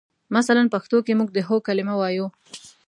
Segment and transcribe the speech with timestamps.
[0.35, 2.27] مثلاً پښتو کې موږ د هو کلمه وایو.